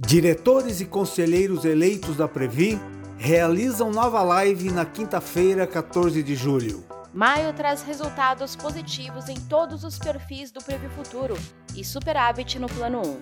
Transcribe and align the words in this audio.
Diretores 0.00 0.80
e 0.80 0.84
conselheiros 0.84 1.64
eleitos 1.64 2.16
da 2.16 2.28
Previ 2.28 2.80
realizam 3.16 3.90
nova 3.90 4.22
live 4.22 4.70
na 4.70 4.84
quinta-feira, 4.84 5.66
14 5.66 6.22
de 6.22 6.36
julho. 6.36 6.84
Maio 7.12 7.52
traz 7.52 7.82
resultados 7.82 8.54
positivos 8.54 9.28
em 9.28 9.34
todos 9.34 9.82
os 9.82 9.98
perfis 9.98 10.52
do 10.52 10.62
Previ 10.62 10.88
Futuro 10.90 11.36
e 11.74 11.82
superávit 11.82 12.60
no 12.60 12.68
plano 12.68 13.02
1. 13.02 13.18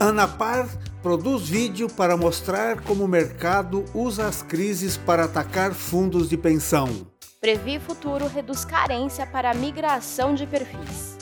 Anapar 0.00 0.66
produz 1.02 1.50
vídeo 1.50 1.86
para 1.86 2.16
mostrar 2.16 2.80
como 2.80 3.04
o 3.04 3.08
mercado 3.08 3.84
usa 3.92 4.26
as 4.26 4.40
crises 4.40 4.96
para 4.96 5.24
atacar 5.24 5.74
fundos 5.74 6.30
de 6.30 6.38
pensão. 6.38 7.06
Previ 7.42 7.78
Futuro 7.78 8.26
reduz 8.26 8.64
carência 8.64 9.26
para 9.26 9.50
a 9.50 9.54
migração 9.54 10.34
de 10.34 10.46
perfis. 10.46 11.15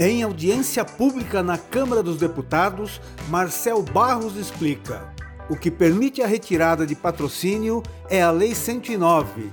Em 0.00 0.22
audiência 0.22 0.84
pública 0.84 1.42
na 1.42 1.58
Câmara 1.58 2.04
dos 2.04 2.18
Deputados, 2.18 3.00
Marcel 3.28 3.82
Barros 3.82 4.36
explica: 4.36 5.12
o 5.50 5.56
que 5.56 5.72
permite 5.72 6.22
a 6.22 6.26
retirada 6.26 6.86
de 6.86 6.94
patrocínio 6.94 7.82
é 8.08 8.22
a 8.22 8.30
Lei 8.30 8.54
109. 8.54 9.50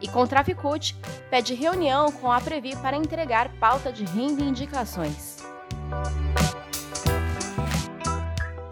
E 0.00 0.08
Contraficute 0.08 0.96
pede 1.28 1.52
reunião 1.52 2.10
com 2.10 2.32
a 2.32 2.40
Previ 2.40 2.74
para 2.76 2.96
entregar 2.96 3.52
pauta 3.60 3.92
de 3.92 4.06
reivindicações. 4.06 5.36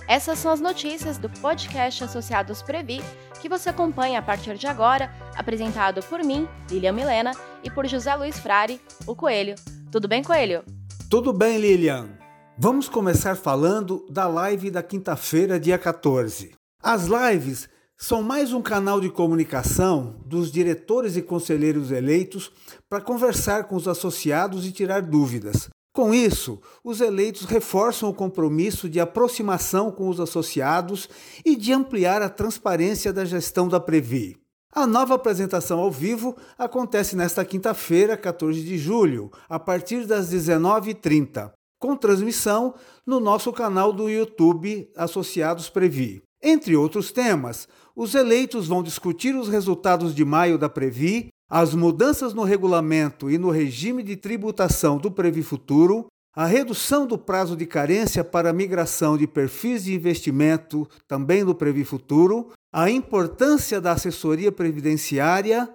Essas 0.08 0.38
são 0.38 0.50
as 0.50 0.62
notícias 0.62 1.18
do 1.18 1.28
podcast 1.28 2.04
Associados 2.04 2.62
Previ, 2.62 3.02
que 3.38 3.50
você 3.50 3.68
acompanha 3.68 4.18
a 4.18 4.22
partir 4.22 4.56
de 4.56 4.66
agora, 4.66 5.12
apresentado 5.36 6.02
por 6.04 6.24
mim, 6.24 6.48
Lilian 6.70 6.92
Milena, 6.92 7.32
e 7.62 7.70
por 7.70 7.86
José 7.86 8.14
Luiz 8.14 8.38
Frari, 8.38 8.80
o 9.06 9.14
Coelho. 9.14 9.56
Tudo 9.90 10.08
bem, 10.08 10.22
Coelho? 10.22 10.64
Tudo 11.12 11.30
bem, 11.30 11.58
Lilian? 11.58 12.08
Vamos 12.56 12.88
começar 12.88 13.36
falando 13.36 14.06
da 14.08 14.26
live 14.26 14.70
da 14.70 14.82
quinta-feira, 14.82 15.60
dia 15.60 15.76
14. 15.76 16.52
As 16.82 17.04
lives 17.04 17.68
são 17.98 18.22
mais 18.22 18.54
um 18.54 18.62
canal 18.62 18.98
de 18.98 19.10
comunicação 19.10 20.18
dos 20.24 20.50
diretores 20.50 21.14
e 21.14 21.20
conselheiros 21.20 21.90
eleitos 21.90 22.50
para 22.88 23.02
conversar 23.02 23.64
com 23.64 23.76
os 23.76 23.86
associados 23.86 24.66
e 24.66 24.72
tirar 24.72 25.02
dúvidas. 25.02 25.68
Com 25.92 26.14
isso, 26.14 26.58
os 26.82 27.02
eleitos 27.02 27.44
reforçam 27.44 28.08
o 28.08 28.14
compromisso 28.14 28.88
de 28.88 28.98
aproximação 28.98 29.92
com 29.92 30.08
os 30.08 30.18
associados 30.18 31.10
e 31.44 31.54
de 31.56 31.74
ampliar 31.74 32.22
a 32.22 32.30
transparência 32.30 33.12
da 33.12 33.26
gestão 33.26 33.68
da 33.68 33.78
Previ. 33.78 34.41
A 34.74 34.86
nova 34.86 35.16
apresentação 35.16 35.80
ao 35.80 35.90
vivo 35.90 36.34
acontece 36.56 37.14
nesta 37.14 37.44
quinta-feira, 37.44 38.16
14 38.16 38.62
de 38.62 38.78
julho, 38.78 39.30
a 39.46 39.58
partir 39.58 40.06
das 40.06 40.32
19h30, 40.32 41.52
com 41.78 41.94
transmissão 41.94 42.74
no 43.06 43.20
nosso 43.20 43.52
canal 43.52 43.92
do 43.92 44.08
YouTube 44.08 44.90
Associados 44.96 45.68
Previ. 45.68 46.22
Entre 46.42 46.74
outros 46.74 47.12
temas, 47.12 47.68
os 47.94 48.14
eleitos 48.14 48.66
vão 48.66 48.82
discutir 48.82 49.34
os 49.34 49.46
resultados 49.46 50.14
de 50.14 50.24
maio 50.24 50.56
da 50.56 50.70
Previ, 50.70 51.28
as 51.50 51.74
mudanças 51.74 52.32
no 52.32 52.42
regulamento 52.42 53.30
e 53.30 53.36
no 53.36 53.50
regime 53.50 54.02
de 54.02 54.16
tributação 54.16 54.96
do 54.96 55.10
Previ 55.10 55.42
Futuro, 55.42 56.06
a 56.34 56.46
redução 56.46 57.06
do 57.06 57.18
prazo 57.18 57.54
de 57.54 57.66
carência 57.66 58.24
para 58.24 58.54
migração 58.54 59.18
de 59.18 59.26
perfis 59.26 59.84
de 59.84 59.94
investimento 59.94 60.88
também 61.06 61.44
no 61.44 61.54
Previ 61.54 61.84
Futuro, 61.84 62.50
a 62.72 62.88
importância 62.88 63.82
da 63.82 63.92
assessoria 63.92 64.50
previdenciária, 64.50 65.68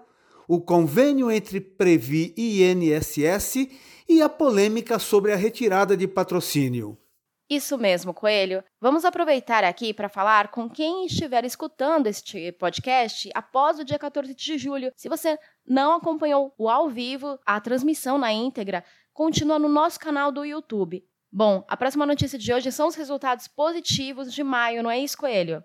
o 0.48 0.60
convênio 0.60 1.30
entre 1.30 1.62
Previ 1.62 2.34
e 2.36 2.64
INSS 2.64 3.70
e 4.10 4.22
a 4.22 4.28
polêmica 4.28 4.98
sobre 4.98 5.32
a 5.32 5.36
retirada 5.36 5.96
de 5.96 6.08
patrocínio. 6.08 6.98
Isso 7.50 7.78
mesmo, 7.78 8.14
Coelho. 8.14 8.64
Vamos 8.82 9.06
aproveitar 9.06 9.64
aqui 9.64 9.94
para 9.94 10.10
falar 10.10 10.50
com 10.50 10.70
quem 10.70 11.06
estiver 11.06 11.46
escutando 11.46 12.08
este 12.08 12.52
podcast 12.54 13.30
após 13.34 13.80
o 13.80 13.86
dia 13.86 14.00
14 14.00 14.34
de 14.34 14.58
julho. 14.58 14.92
Se 14.98 15.08
você 15.08 15.38
não 15.66 15.94
acompanhou 15.94 16.54
o 16.58 16.68
ao 16.68 16.90
vivo, 16.90 17.40
a 17.46 17.62
transmissão 17.62 18.18
na 18.18 18.34
íntegra, 18.34 18.84
continua 19.14 19.60
no 19.60 19.70
nosso 19.70 20.00
canal 20.00 20.32
do 20.32 20.44
YouTube. 20.44 21.06
Bom, 21.32 21.64
a 21.70 21.78
próxima 21.78 22.06
notícia 22.06 22.40
de 22.40 22.52
hoje 22.52 22.72
são 22.72 22.88
os 22.88 22.96
resultados 22.96 23.48
positivos 23.48 24.34
de 24.34 24.44
maio, 24.44 24.84
não 24.84 24.92
é 24.92 25.00
isso, 25.00 25.18
Coelho? 25.18 25.64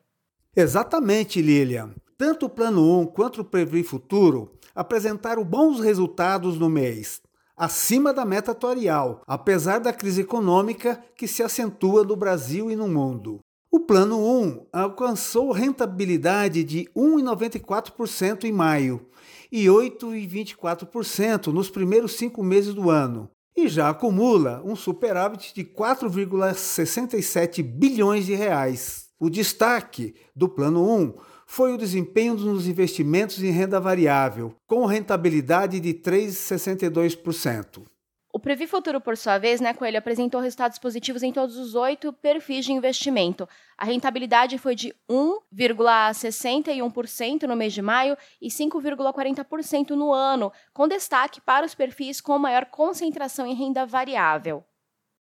Exatamente, 0.55 1.41
Lilian. 1.41 1.95
Tanto 2.19 2.45
o 2.45 2.51
Plano 2.51 3.01
1 3.01 3.07
quanto 3.07 3.41
o 3.41 3.45
Previ 3.45 3.83
Futuro 3.83 4.53
apresentaram 4.75 5.43
bons 5.43 5.81
resultados 5.81 6.59
no 6.59 6.69
mês, 6.69 7.23
acima 7.57 8.13
da 8.13 8.27
meta 8.27 8.53
atuarial, 8.53 9.23
apesar 9.27 9.79
da 9.79 9.95
crise 9.95 10.21
econômica 10.21 11.03
que 11.17 11.27
se 11.27 11.43
acentua 11.43 12.05
no 12.05 12.15
Brasil 12.15 12.71
e 12.71 12.77
no 12.77 12.87
mundo. 12.87 13.41
O 13.71 13.81
Plano 13.81 14.19
1 14.19 14.67
alcançou 14.71 15.53
rentabilidade 15.53 16.62
de 16.62 16.87
1,94% 16.95 18.45
em 18.45 18.53
maio 18.53 19.09
e 19.51 19.65
8,24% 19.65 21.47
nos 21.47 21.71
primeiros 21.71 22.12
cinco 22.12 22.43
meses 22.43 22.75
do 22.75 22.91
ano, 22.91 23.31
e 23.57 23.69
já 23.69 23.89
acumula 23.89 24.61
um 24.67 24.77
superávit 24.77 25.55
de 25.55 25.65
4,67 25.65 27.62
bilhões 27.62 28.27
de 28.27 28.35
reais. 28.35 29.12
O 29.22 29.31
destaque 29.31 30.15
do 30.34 30.49
Plano 30.49 30.91
1 30.99 31.15
foi 31.47 31.72
o 31.72 31.78
desempenho 31.78 32.34
nos 32.34 32.66
investimentos 32.66 33.41
em 33.41 33.53
renda 33.53 33.78
variável, 33.78 34.53
com 34.66 34.84
rentabilidade 34.84 35.78
de 35.78 35.94
3,62%. 35.94 37.84
O 38.32 38.41
Previ 38.41 38.66
Futuro, 38.66 39.00
por 39.00 39.16
sua 39.16 39.38
vez, 39.38 39.61
né, 39.61 39.72
Coelho, 39.75 39.99
apresentou 39.99 40.41
resultados 40.41 40.77
positivos 40.77 41.22
em 41.22 41.32
todos 41.32 41.56
os 41.56 41.77
oito 41.77 42.12
perfis 42.12 42.65
de 42.65 42.72
investimento. 42.72 43.49
A 43.78 43.84
rentabilidade 43.84 44.59
foi 44.59 44.75
de 44.75 44.93
1,61% 45.09 47.44
no 47.44 47.55
mês 47.55 47.72
de 47.72 47.81
maio 47.81 48.16
e 48.41 48.49
5,40% 48.49 49.91
no 49.91 50.12
ano, 50.12 50.50
com 50.75 50.88
destaque 50.88 51.41
para 51.41 51.65
os 51.65 51.77
perfis 51.77 52.21
com 52.21 52.37
maior 52.41 52.65
concentração 52.65 53.47
em 53.47 53.55
renda 53.55 53.87
variável. 53.87 54.65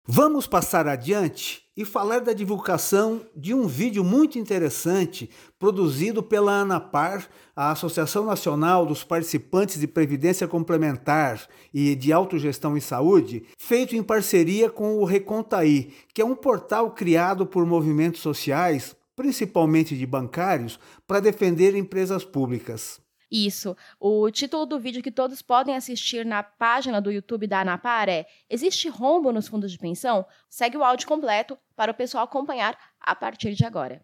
Vamos 0.10 0.48
passar 0.48 0.88
adiante 0.88 1.64
e 1.76 1.84
falar 1.84 2.20
da 2.20 2.32
divulgação 2.32 3.26
de 3.36 3.54
um 3.54 3.68
vídeo 3.68 4.06
muito 4.06 4.40
interessante 4.40 5.30
produzido 5.60 6.24
pela 6.24 6.62
ANAPAR, 6.62 7.28
a 7.54 7.72
Associação 7.72 8.24
Nacional 8.26 8.86
dos 8.86 9.04
Participantes 9.04 9.78
de 9.78 9.86
Previdência 9.86 10.48
Complementar 10.48 11.46
e 11.74 11.94
de 11.94 12.14
Autogestão 12.14 12.78
em 12.78 12.80
Saúde, 12.80 13.44
feito 13.58 13.98
em 13.98 14.02
parceria 14.02 14.70
com 14.70 14.98
o 14.98 15.04
Recontaí, 15.04 15.92
que 16.14 16.22
é 16.22 16.26
um 16.26 16.38
portal 16.38 16.92
criado 16.92 17.46
por 17.46 17.66
movimentos 17.66 18.22
sociais, 18.22 18.96
principalmente 19.14 19.98
de 19.98 20.06
bancários, 20.06 20.80
para 21.06 21.20
defender 21.20 21.76
empresas 21.76 22.24
públicas. 22.24 23.06
Isso. 23.30 23.76
O 24.00 24.30
título 24.32 24.66
do 24.66 24.80
vídeo 24.80 25.04
que 25.04 25.12
todos 25.12 25.42
podem 25.42 25.76
assistir 25.76 26.26
na 26.26 26.42
página 26.42 27.02
do 27.02 27.12
YouTube 27.12 27.46
da 27.46 27.60
Anapar 27.60 28.08
é 28.08 28.26
Existe 28.50 28.88
rombo 28.88 29.32
nos 29.32 29.48
fundos 29.48 29.72
de 29.72 29.78
pensão? 29.78 30.26
Segue 30.50 30.78
o 30.78 30.84
áudio 30.84 31.08
completo 31.08 31.58
para 31.76 31.92
o 31.92 31.96
pessoal 31.96 32.24
acompanhar 32.24 32.78
a 33.00 33.14
partir 33.14 33.54
de 33.54 33.66
agora. 33.66 34.02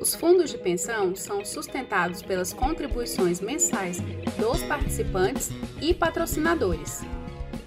Os 0.00 0.14
fundos 0.14 0.50
de 0.50 0.58
pensão 0.58 1.14
são 1.14 1.44
sustentados 1.44 2.22
pelas 2.22 2.52
contribuições 2.52 3.40
mensais 3.40 4.00
dos 4.38 4.62
participantes 4.62 5.50
e 5.80 5.92
patrocinadores. 5.92 7.02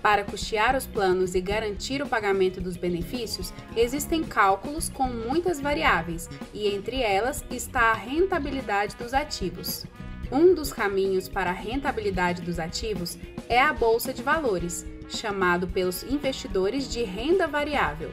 Para 0.04 0.26
custear 0.26 0.76
os 0.76 0.86
planos 0.86 1.34
e 1.34 1.40
garantir 1.40 2.02
o 2.02 2.10
pagamento 2.10 2.60
dos 2.60 2.76
benefícios, 2.76 3.54
existem 3.74 4.22
cálculos 4.22 4.90
com 4.90 5.08
muitas 5.08 5.62
variáveis, 5.62 6.30
e 6.54 6.68
entre 6.68 7.02
elas 7.02 7.42
está 7.50 7.84
a 7.84 7.94
rentabilidade 7.94 8.98
dos 8.98 9.14
ativos. 9.14 9.86
Um 10.30 10.54
dos 10.54 10.74
caminhos 10.74 11.30
para 11.30 11.52
a 11.52 11.54
rentabilidade 11.54 12.42
dos 12.42 12.60
ativos 12.60 13.18
é 13.48 13.62
a 13.62 13.72
bolsa 13.72 14.14
de 14.14 14.22
valores, 14.22 14.86
chamado 15.08 15.70
pelos 15.70 16.04
investidores 16.04 16.92
de 16.92 17.04
renda 17.04 17.48
variável. 17.48 18.12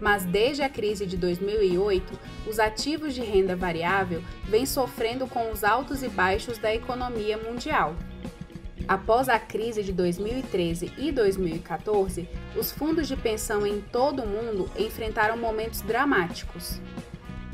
Mas 0.00 0.24
desde 0.24 0.62
a 0.64 0.68
crise 0.68 1.06
de 1.06 1.16
2008, 1.16 2.18
os 2.44 2.58
ativos 2.58 3.14
de 3.14 3.20
renda 3.20 3.54
variável 3.54 4.20
vêm 4.48 4.66
sofrendo 4.66 5.28
com 5.28 5.52
os 5.52 5.62
altos 5.62 6.02
e 6.02 6.08
baixos 6.08 6.58
da 6.58 6.74
economia 6.74 7.38
mundial. 7.38 7.94
Após 8.86 9.30
a 9.30 9.38
crise 9.38 9.82
de 9.82 9.92
2013 9.92 10.92
e 10.98 11.10
2014, 11.10 12.28
os 12.54 12.70
fundos 12.70 13.08
de 13.08 13.16
pensão 13.16 13.66
em 13.66 13.80
todo 13.80 14.22
o 14.22 14.26
mundo 14.26 14.70
enfrentaram 14.76 15.38
momentos 15.38 15.80
dramáticos. 15.80 16.80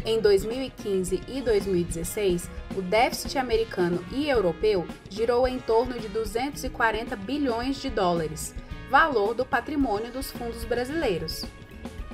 Em 0.05 0.21
2015 0.21 1.21
e 1.29 1.41
2016, 1.41 2.51
o 2.77 2.83
déficit 2.83 3.39
americano 3.39 4.05
e 4.11 4.29
europeu 4.29 4.85
girou 5.09 5.47
em 5.47 5.61
torno 5.61 6.01
de 6.01 6.09
240 6.09 7.15
bilhões 7.15 7.81
de 7.81 7.91
dólares, 7.91 8.55
valor 8.91 9.33
do 9.33 9.45
patrimônio 9.45 10.11
dos 10.11 10.33
fundos 10.33 10.65
brasileiros. 10.65 11.45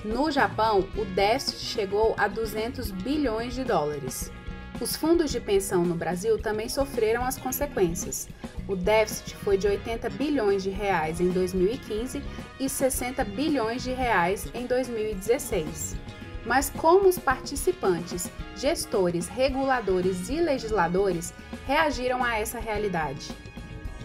No 0.05 0.31
Japão, 0.31 0.87
o 0.95 1.05
déficit 1.07 1.65
chegou 1.65 2.15
a 2.19 2.29
200 2.29 2.91
bilhões 2.91 3.55
de 3.55 3.65
dólares. 3.65 4.31
Os 4.79 4.95
fundos 4.95 5.31
de 5.31 5.41
pensão 5.41 5.85
no 5.85 5.95
Brasil 5.95 6.39
também 6.39 6.69
sofreram 6.69 7.25
as 7.25 7.39
consequências. 7.39 8.29
O 8.69 8.77
déficit 8.77 9.35
foi 9.37 9.57
de 9.57 9.67
80 9.67 10.11
bilhões 10.11 10.63
de 10.63 10.69
reais 10.69 11.19
em 11.19 11.31
2015 11.31 12.23
e 12.61 12.69
60 12.69 13.25
bilhões 13.25 13.83
de 13.83 13.93
reais 13.93 14.47
em 14.53 14.67
2016. 14.67 15.97
Mas 16.45 16.69
como 16.69 17.09
os 17.09 17.19
participantes, 17.19 18.31
gestores, 18.55 19.29
reguladores 19.29 20.29
e 20.29 20.41
legisladores 20.41 21.33
reagiram 21.67 22.23
a 22.23 22.39
essa 22.39 22.61
realidade? 22.61 23.35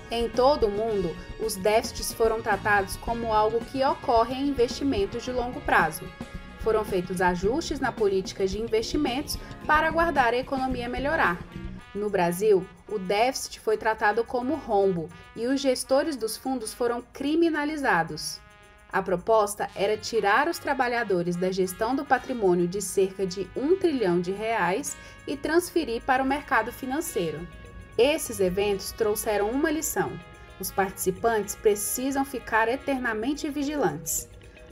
Em 0.10 0.30
todo 0.30 0.68
o 0.68 0.72
mundo, 0.72 1.14
os 1.40 1.56
déficits 1.58 2.14
foram 2.14 2.42
tratados 2.42 2.96
como 2.96 3.34
algo 3.34 3.60
que 3.66 3.84
ocorre 3.84 4.36
em 4.36 4.48
investimentos 4.48 5.24
de 5.24 5.32
longo 5.34 5.60
prazo. 5.62 6.06
Foram 6.64 6.86
feitos 6.86 7.22
ajustes 7.22 7.80
na 7.80 7.92
política 7.92 8.46
de 8.48 8.60
investimentos 8.60 9.38
para 9.66 9.88
aguardar 9.88 10.34
a 10.34 10.38
economia 10.38 10.88
melhorar. 10.88 11.40
No 11.94 12.10
Brasil, 12.10 12.66
o 12.88 12.98
déficit 12.98 13.60
foi 13.60 13.78
tratado 13.78 14.24
como 14.24 14.56
rombo 14.56 15.10
e 15.36 15.48
os 15.48 15.60
gestores 15.60 16.16
dos 16.16 16.38
fundos 16.38 16.74
foram 16.74 17.02
criminalizados. 17.14 18.40
A 18.92 19.02
proposta 19.02 19.70
era 19.76 19.98
tirar 19.98 20.48
os 20.48 20.60
trabalhadores 20.60 21.36
da 21.36 21.52
gestão 21.52 21.96
do 21.96 22.06
patrimônio 22.06 22.68
de 22.68 22.82
cerca 22.82 23.26
de 23.26 23.50
um 23.56 23.78
trilhão 23.78 24.20
de 24.20 24.32
reais 24.32 24.98
e 25.26 25.38
transferir 25.38 26.02
para 26.04 26.22
o 26.22 26.26
mercado 26.26 26.72
financeiro. 26.72 27.48
Esses 27.98 28.40
eventos 28.40 28.92
trouxeram 28.92 29.50
uma 29.50 29.72
lição: 29.72 30.12
os 30.60 30.72
participantes 30.72 31.56
precisam 31.56 32.24
ficar 32.24 32.68
eternamente 32.68 33.50
vigilantes. 33.50 34.31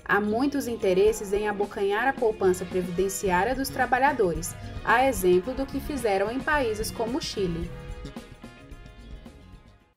Há 0.09 0.19
muitos 0.19 0.67
interesses 0.67 1.31
em 1.33 1.47
abocanhar 1.47 2.07
a 2.07 2.13
poupança 2.13 2.65
previdenciária 2.65 3.53
dos 3.53 3.69
trabalhadores, 3.69 4.55
a 4.83 5.07
exemplo 5.07 5.53
do 5.53 5.67
que 5.67 5.79
fizeram 5.79 6.31
em 6.31 6.39
países 6.39 6.89
como 6.89 7.19
o 7.19 7.21
Chile. 7.21 7.69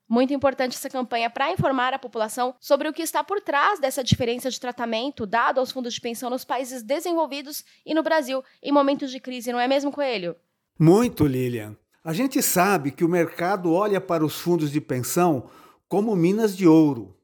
Muito 0.07 0.31
importante 0.31 0.77
essa 0.77 0.87
campanha 0.87 1.31
para 1.31 1.51
informar 1.51 1.95
a 1.95 1.97
população 1.97 2.53
sobre 2.59 2.87
o 2.87 2.93
que 2.93 3.01
está 3.01 3.23
por 3.23 3.41
trás 3.41 3.79
dessa 3.79 4.03
diferença 4.03 4.51
de 4.51 4.59
tratamento 4.59 5.25
dado 5.25 5.59
aos 5.59 5.71
fundos 5.71 5.95
de 5.95 6.01
pensão 6.01 6.29
nos 6.29 6.45
países 6.45 6.83
desenvolvidos 6.83 7.65
e 7.83 7.95
no 7.95 8.03
Brasil 8.03 8.43
em 8.61 8.71
momentos 8.71 9.09
de 9.09 9.19
crise, 9.19 9.51
não 9.51 9.59
é 9.59 9.67
mesmo, 9.67 9.91
Coelho? 9.91 10.35
Muito, 10.77 11.25
Lilian. 11.25 11.75
A 12.03 12.13
gente 12.13 12.39
sabe 12.39 12.91
que 12.91 13.03
o 13.03 13.09
mercado 13.09 13.73
olha 13.73 13.99
para 13.99 14.23
os 14.23 14.39
fundos 14.39 14.71
de 14.71 14.79
pensão 14.79 15.49
como 15.87 16.15
minas 16.15 16.55
de 16.55 16.67
ouro. 16.67 17.17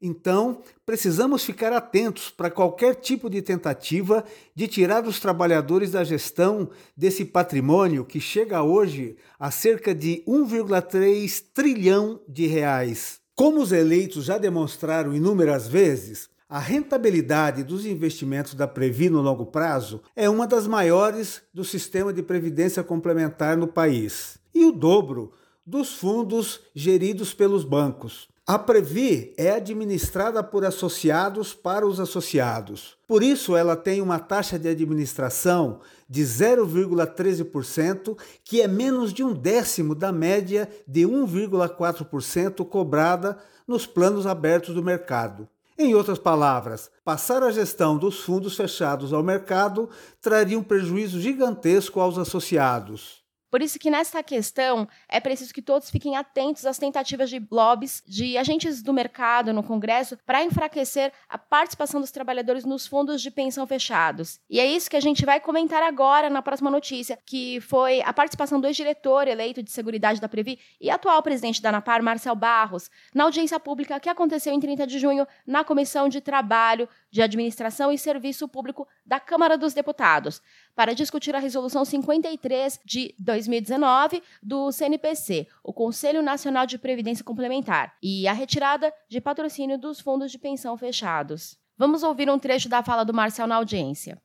Então, 0.00 0.60
precisamos 0.84 1.42
ficar 1.42 1.72
atentos 1.72 2.28
para 2.28 2.50
qualquer 2.50 2.96
tipo 2.96 3.30
de 3.30 3.40
tentativa 3.40 4.22
de 4.54 4.68
tirar 4.68 5.06
os 5.06 5.18
trabalhadores 5.18 5.92
da 5.92 6.04
gestão 6.04 6.68
desse 6.94 7.24
patrimônio 7.24 8.04
que 8.04 8.20
chega 8.20 8.62
hoje 8.62 9.16
a 9.38 9.50
cerca 9.50 9.94
de 9.94 10.22
1,3 10.28 11.44
trilhão 11.54 12.20
de 12.28 12.46
reais. 12.46 13.20
Como 13.34 13.60
os 13.60 13.72
eleitos 13.72 14.26
já 14.26 14.36
demonstraram 14.36 15.14
inúmeras 15.14 15.66
vezes, 15.66 16.28
a 16.48 16.58
rentabilidade 16.58 17.64
dos 17.64 17.84
investimentos 17.86 18.54
da 18.54 18.68
Previ 18.68 19.10
no 19.10 19.20
longo 19.20 19.46
prazo 19.46 20.02
é 20.14 20.28
uma 20.28 20.46
das 20.46 20.66
maiores 20.66 21.42
do 21.52 21.64
sistema 21.64 22.12
de 22.12 22.22
previdência 22.22 22.84
complementar 22.84 23.56
no 23.56 23.66
país 23.66 24.38
e 24.54 24.64
o 24.64 24.72
dobro 24.72 25.32
dos 25.66 25.94
fundos 25.94 26.60
geridos 26.74 27.34
pelos 27.34 27.64
bancos. 27.64 28.28
A 28.48 28.60
Previ 28.60 29.34
é 29.36 29.50
administrada 29.50 30.40
por 30.40 30.64
associados 30.64 31.52
para 31.52 31.84
os 31.84 31.98
associados. 31.98 32.96
Por 33.04 33.20
isso, 33.20 33.56
ela 33.56 33.74
tem 33.74 34.00
uma 34.00 34.20
taxa 34.20 34.56
de 34.56 34.68
administração 34.68 35.80
de 36.08 36.22
0,13%, 36.22 38.16
que 38.44 38.62
é 38.62 38.68
menos 38.68 39.12
de 39.12 39.24
um 39.24 39.34
décimo 39.34 39.96
da 39.96 40.12
média 40.12 40.70
de 40.86 41.00
1,4% 41.00 42.64
cobrada 42.68 43.36
nos 43.66 43.84
planos 43.84 44.28
abertos 44.28 44.76
do 44.76 44.82
mercado. 44.82 45.48
Em 45.76 45.96
outras 45.96 46.20
palavras, 46.20 46.88
passar 47.04 47.42
a 47.42 47.50
gestão 47.50 47.98
dos 47.98 48.20
fundos 48.20 48.56
fechados 48.56 49.12
ao 49.12 49.24
mercado 49.24 49.90
traria 50.20 50.56
um 50.56 50.62
prejuízo 50.62 51.20
gigantesco 51.20 51.98
aos 51.98 52.16
associados. 52.16 53.25
Por 53.50 53.62
isso 53.62 53.78
que 53.78 53.90
nessa 53.90 54.22
questão 54.22 54.88
é 55.08 55.20
preciso 55.20 55.54
que 55.54 55.62
todos 55.62 55.90
fiquem 55.90 56.16
atentos 56.16 56.66
às 56.66 56.78
tentativas 56.78 57.30
de 57.30 57.44
lobbies 57.50 58.02
de 58.06 58.36
agentes 58.36 58.82
do 58.82 58.92
mercado 58.92 59.52
no 59.52 59.62
Congresso 59.62 60.18
para 60.26 60.42
enfraquecer 60.42 61.12
a 61.28 61.38
participação 61.38 62.00
dos 62.00 62.10
trabalhadores 62.10 62.64
nos 62.64 62.86
fundos 62.86 63.22
de 63.22 63.30
pensão 63.30 63.66
fechados. 63.66 64.40
E 64.50 64.58
é 64.58 64.66
isso 64.66 64.90
que 64.90 64.96
a 64.96 65.00
gente 65.00 65.24
vai 65.24 65.40
comentar 65.40 65.82
agora 65.82 66.28
na 66.28 66.42
próxima 66.42 66.70
notícia, 66.70 67.18
que 67.24 67.60
foi 67.60 68.00
a 68.02 68.12
participação 68.12 68.60
do 68.60 68.66
ex-diretor 68.66 69.28
eleito 69.28 69.62
de 69.62 69.70
Seguridade 69.70 70.20
da 70.20 70.28
Previ 70.28 70.58
e 70.80 70.90
atual 70.90 71.22
presidente 71.22 71.62
da 71.62 71.68
ANAPAR, 71.68 72.02
Marcel 72.02 72.34
Barros, 72.34 72.90
na 73.14 73.24
audiência 73.24 73.58
pública 73.60 74.00
que 74.00 74.08
aconteceu 74.08 74.52
em 74.52 74.60
30 74.60 74.86
de 74.86 74.98
junho 74.98 75.26
na 75.46 75.64
Comissão 75.64 76.08
de 76.08 76.20
Trabalho, 76.20 76.88
de 77.10 77.22
Administração 77.22 77.92
e 77.92 77.98
Serviço 77.98 78.48
Público 78.48 78.86
da 79.04 79.20
Câmara 79.20 79.56
dos 79.56 79.72
Deputados, 79.72 80.42
para 80.76 80.94
discutir 80.94 81.34
a 81.34 81.38
Resolução 81.38 81.86
53 81.86 82.80
de 82.84 83.14
2019 83.18 84.22
do 84.42 84.70
CNPC, 84.70 85.48
o 85.64 85.72
Conselho 85.72 86.22
Nacional 86.22 86.66
de 86.66 86.76
Previdência 86.76 87.24
Complementar, 87.24 87.96
e 88.02 88.28
a 88.28 88.34
retirada 88.34 88.92
de 89.08 89.18
patrocínio 89.18 89.78
dos 89.78 89.98
fundos 89.98 90.30
de 90.30 90.38
pensão 90.38 90.76
fechados. 90.76 91.56
Vamos 91.78 92.02
ouvir 92.02 92.28
um 92.28 92.38
trecho 92.38 92.68
da 92.68 92.82
fala 92.82 93.04
do 93.04 93.14
Marcel 93.14 93.46
na 93.46 93.56
audiência. 93.56 94.20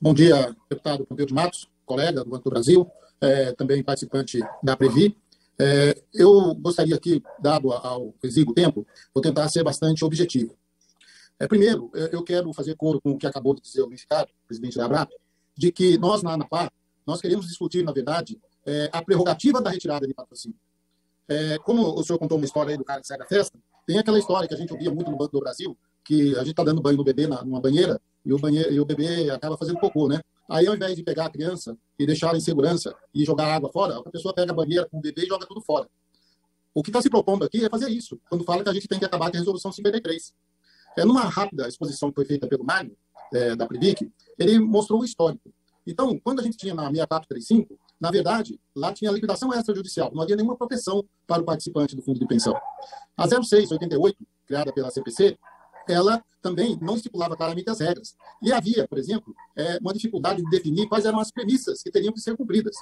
Bom 0.00 0.14
dia, 0.14 0.56
deputado 0.70 1.04
Pompeu 1.04 1.26
de 1.26 1.34
Matos, 1.34 1.68
colega 1.84 2.24
do 2.24 2.30
Banco 2.30 2.44
do 2.44 2.50
Brasil, 2.50 2.90
é, 3.20 3.52
também 3.52 3.82
participante 3.82 4.40
da 4.62 4.74
Previ. 4.74 5.14
É, 5.58 6.02
eu 6.14 6.54
gostaria 6.54 6.94
aqui, 6.94 7.22
dado 7.38 7.70
ao 7.70 8.14
exíguo 8.22 8.54
tempo, 8.54 8.86
vou 9.12 9.20
tentar 9.20 9.46
ser 9.50 9.62
bastante 9.62 10.02
objetivo. 10.02 10.56
É, 11.38 11.46
primeiro, 11.46 11.90
é, 11.94 12.08
eu 12.14 12.22
quero 12.22 12.50
fazer 12.54 12.74
coro 12.76 12.98
com 13.02 13.10
o 13.10 13.18
que 13.18 13.26
acabou 13.26 13.54
de 13.54 13.60
dizer 13.60 13.82
o 13.82 13.86
unificado, 13.86 14.30
presidente 14.46 14.78
da 14.78 14.86
ABRAP, 14.86 15.10
de 15.56 15.70
que 15.70 15.98
nós, 15.98 16.22
na 16.22 16.32
ANAPA, 16.32 16.70
nós 17.06 17.20
queremos 17.20 17.46
discutir, 17.46 17.84
na 17.84 17.92
verdade, 17.92 18.38
é, 18.66 18.88
a 18.92 19.02
prerrogativa 19.02 19.60
da 19.60 19.70
retirada 19.70 20.06
de 20.06 20.14
patrocínio. 20.14 20.56
É, 21.28 21.58
como 21.58 21.82
o 21.98 22.02
senhor 22.02 22.18
contou 22.18 22.38
uma 22.38 22.44
história 22.44 22.72
aí 22.72 22.76
do 22.76 22.84
cara 22.84 23.00
que 23.00 23.06
sai 23.06 23.18
da 23.18 23.26
festa, 23.26 23.58
tem 23.86 23.98
aquela 23.98 24.18
história 24.18 24.48
que 24.48 24.54
a 24.54 24.56
gente 24.56 24.72
ouvia 24.72 24.92
muito 24.92 25.10
no 25.10 25.16
Banco 25.16 25.32
do 25.32 25.40
Brasil, 25.40 25.76
que 26.04 26.34
a 26.36 26.40
gente 26.40 26.50
está 26.50 26.64
dando 26.64 26.80
banho 26.80 26.96
no 26.96 27.04
bebê 27.04 27.26
na, 27.26 27.44
numa 27.44 27.60
banheira 27.60 28.00
e 28.24 28.32
o, 28.32 28.38
banheiro, 28.38 28.72
e 28.72 28.80
o 28.80 28.84
bebê 28.84 29.30
acaba 29.30 29.56
fazendo 29.56 29.78
cocô, 29.78 30.08
né? 30.08 30.20
Aí, 30.48 30.66
ao 30.66 30.74
invés 30.74 30.96
de 30.96 31.02
pegar 31.02 31.26
a 31.26 31.30
criança 31.30 31.76
e 31.98 32.04
deixar 32.04 32.28
ela 32.28 32.38
em 32.38 32.40
segurança 32.40 32.94
e 33.14 33.24
jogar 33.24 33.54
água 33.54 33.70
fora, 33.70 33.98
a 33.98 34.10
pessoa 34.10 34.34
pega 34.34 34.50
a 34.50 34.54
banheira 34.54 34.88
com 34.88 34.98
o 34.98 35.00
bebê 35.00 35.22
e 35.24 35.26
joga 35.26 35.46
tudo 35.46 35.60
fora. 35.60 35.88
O 36.74 36.82
que 36.82 36.90
está 36.90 37.00
se 37.00 37.08
propondo 37.08 37.44
aqui 37.44 37.64
é 37.64 37.68
fazer 37.68 37.88
isso, 37.88 38.20
quando 38.28 38.44
fala 38.44 38.62
que 38.62 38.68
a 38.68 38.72
gente 38.72 38.88
tem 38.88 38.98
que 38.98 39.04
acabar 39.04 39.30
com 39.30 39.36
a 39.36 39.38
resolução 39.38 39.70
53. 39.70 40.34
É, 40.96 41.04
numa 41.04 41.22
rápida 41.22 41.68
exposição 41.68 42.10
que 42.10 42.16
foi 42.16 42.24
feita 42.24 42.48
pelo 42.48 42.64
Mário, 42.64 42.96
é, 43.32 43.56
da 43.56 43.66
Previc, 43.66 44.10
ele 44.38 44.58
mostrou 44.58 45.00
o 45.00 45.04
histórico. 45.04 45.52
Então, 45.86 46.18
quando 46.22 46.40
a 46.40 46.42
gente 46.42 46.56
tinha 46.56 46.74
na 46.74 46.84
6435, 46.84 47.78
na 48.00 48.10
verdade, 48.10 48.58
lá 48.74 48.92
tinha 48.92 49.10
liquidação 49.10 49.52
extrajudicial, 49.52 50.10
não 50.14 50.22
havia 50.22 50.36
nenhuma 50.36 50.56
proteção 50.56 51.04
para 51.26 51.42
o 51.42 51.44
participante 51.44 51.94
do 51.94 52.02
fundo 52.02 52.18
de 52.18 52.26
pensão. 52.26 52.54
A 53.16 53.26
0688, 53.26 54.16
criada 54.46 54.72
pela 54.72 54.90
CPC, 54.90 55.38
ela 55.88 56.22
também 56.40 56.78
não 56.80 56.96
estipulava 56.96 57.36
claramente 57.36 57.68
as 57.68 57.80
regras. 57.80 58.14
E 58.42 58.52
havia, 58.52 58.86
por 58.86 58.98
exemplo, 58.98 59.34
é, 59.56 59.78
uma 59.78 59.92
dificuldade 59.92 60.42
de 60.42 60.50
definir 60.50 60.88
quais 60.88 61.04
eram 61.04 61.18
as 61.18 61.30
premissas 61.30 61.82
que 61.82 61.90
teriam 61.90 62.12
que 62.12 62.20
ser 62.20 62.36
cumpridas. 62.36 62.76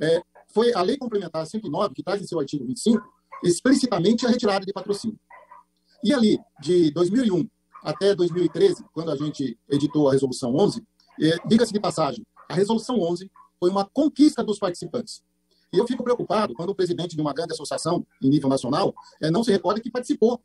É, 0.00 0.22
foi 0.48 0.72
a 0.72 0.80
Lei 0.80 0.96
Complementar 0.96 1.46
109, 1.46 1.94
que 1.94 2.02
traz 2.02 2.22
em 2.22 2.26
seu 2.26 2.38
artigo 2.38 2.64
25, 2.64 3.02
explicitamente 3.44 4.26
a 4.26 4.30
retirada 4.30 4.64
de 4.64 4.72
patrocínio. 4.72 5.18
E 6.02 6.14
ali, 6.14 6.38
de 6.60 6.90
2001 6.92 7.48
até 7.88 8.14
2013, 8.14 8.84
quando 8.92 9.10
a 9.10 9.16
gente 9.16 9.58
editou 9.66 10.08
a 10.08 10.12
Resolução 10.12 10.54
11, 10.54 10.86
é, 11.22 11.36
diga-se 11.46 11.72
de 11.72 11.80
passagem, 11.80 12.22
a 12.46 12.54
Resolução 12.54 13.00
11 13.00 13.30
foi 13.58 13.70
uma 13.70 13.86
conquista 13.86 14.44
dos 14.44 14.58
participantes. 14.58 15.22
E 15.72 15.78
eu 15.78 15.86
fico 15.86 16.04
preocupado 16.04 16.54
quando 16.54 16.68
o 16.68 16.74
presidente 16.74 17.16
de 17.16 17.22
uma 17.22 17.32
grande 17.32 17.54
associação 17.54 18.06
em 18.22 18.28
nível 18.28 18.48
nacional 18.50 18.94
é, 19.22 19.30
não 19.30 19.42
se 19.42 19.50
recorda 19.50 19.80
que 19.80 19.90
participou 19.90 20.38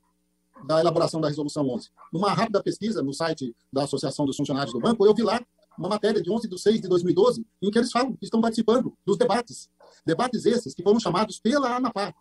da 0.65 0.79
elaboração 0.79 1.19
da 1.19 1.27
Resolução 1.27 1.67
11. 1.69 1.89
Numa 2.13 2.31
rápida 2.31 2.63
pesquisa 2.63 3.03
no 3.03 3.13
site 3.13 3.53
da 3.71 3.83
Associação 3.83 4.25
dos 4.25 4.37
Funcionários 4.37 4.71
do 4.71 4.79
Banco, 4.79 5.05
eu 5.05 5.13
vi 5.13 5.23
lá 5.23 5.45
uma 5.77 5.89
matéria 5.89 6.21
de 6.21 6.31
11 6.31 6.47
de 6.47 6.57
6 6.57 6.79
de 6.79 6.87
2012, 6.87 7.45
em 7.61 7.69
que 7.69 7.77
eles 7.77 7.91
falam 7.91 8.13
que 8.13 8.23
estão 8.23 8.39
participando 8.39 8.93
dos 9.05 9.17
debates. 9.17 9.69
Debates 10.05 10.45
esses 10.45 10.73
que 10.73 10.81
foram 10.81 10.99
chamados 10.99 11.41
pela 11.41 11.75
ANAPAR, 11.75 12.15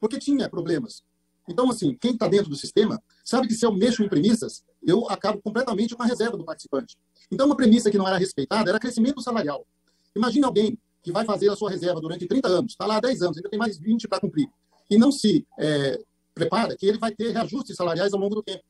porque 0.00 0.18
tinha 0.18 0.48
problemas. 0.48 1.02
Então, 1.48 1.68
assim, 1.70 1.96
quem 2.00 2.12
está 2.12 2.28
dentro 2.28 2.48
do 2.48 2.56
sistema 2.56 3.02
sabe 3.24 3.48
que 3.48 3.54
se 3.54 3.66
eu 3.66 3.72
mexo 3.72 4.02
em 4.02 4.08
premissas, 4.08 4.62
eu 4.82 5.08
acabo 5.08 5.40
completamente 5.42 5.94
com 5.94 6.02
a 6.02 6.06
reserva 6.06 6.36
do 6.36 6.44
participante. 6.44 6.96
Então, 7.30 7.46
uma 7.46 7.56
premissa 7.56 7.90
que 7.90 7.98
não 7.98 8.06
era 8.06 8.16
respeitada 8.16 8.70
era 8.70 8.78
crescimento 8.78 9.20
salarial. 9.20 9.66
Imagine 10.14 10.44
alguém 10.44 10.78
que 11.02 11.10
vai 11.10 11.24
fazer 11.24 11.50
a 11.50 11.56
sua 11.56 11.70
reserva 11.70 12.00
durante 12.00 12.26
30 12.26 12.48
anos, 12.48 12.72
está 12.72 12.86
lá 12.86 12.96
há 12.96 13.00
10 13.00 13.22
anos, 13.22 13.36
ainda 13.36 13.50
tem 13.50 13.58
mais 13.58 13.76
20 13.76 14.06
para 14.06 14.20
cumprir, 14.20 14.48
e 14.88 14.96
não 14.96 15.10
se 15.10 15.44
é, 15.58 16.00
prepara 16.32 16.76
que 16.76 16.86
ele 16.86 16.98
vai 16.98 17.12
ter 17.12 17.32
reajustes 17.32 17.74
salariais 17.76 18.12
ao 18.12 18.20
longo 18.20 18.36
do 18.36 18.42
tempo. 18.42 18.62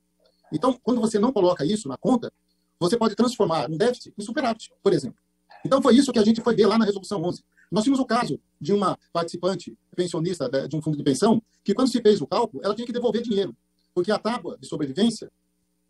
Então, 0.51 0.79
quando 0.83 1.01
você 1.01 1.19
não 1.19 1.33
coloca 1.33 1.65
isso 1.65 1.89
na 1.89 1.97
conta, 1.97 2.33
você 2.81 2.97
pode 2.97 3.15
transformar 3.15 3.71
um 3.71 3.77
déficit 3.77 4.15
em 4.19 4.23
superávit, 4.23 4.73
por 4.83 4.93
exemplo. 4.93 5.19
Então, 5.65 5.81
foi 5.81 5.95
isso 5.95 6.13
que 6.13 6.19
a 6.19 6.25
gente 6.25 6.41
foi 6.41 6.55
ver 6.55 6.67
lá 6.67 6.77
na 6.79 6.85
Resolução 6.85 7.23
11. 7.23 7.43
Nós 7.73 7.85
tínhamos 7.85 8.01
o 8.01 8.07
caso 8.07 8.39
de 8.61 8.73
uma 8.75 8.99
participante 9.13 9.75
pensionista 9.97 10.49
de 10.69 10.77
um 10.77 10.83
fundo 10.83 10.97
de 10.97 11.03
pensão, 11.03 11.43
que 11.65 11.73
quando 11.73 11.91
se 11.91 12.03
fez 12.03 12.21
o 12.21 12.27
cálculo, 12.27 12.63
ela 12.63 12.75
tinha 12.75 12.87
que 12.87 12.93
devolver 12.93 13.23
dinheiro, 13.23 13.57
porque 13.95 14.13
a 14.13 14.19
tábua 14.19 14.59
de 14.61 14.67
sobrevivência 14.67 15.33